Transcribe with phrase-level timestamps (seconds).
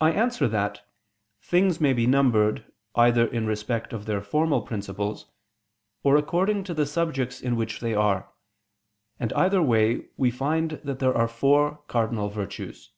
[0.00, 0.88] I answer that,
[1.40, 5.26] Things may be numbered either in respect of their formal principles,
[6.04, 8.32] or according to the subjects in which they are:
[9.18, 12.92] and either way we find that there are four cardinal virtues.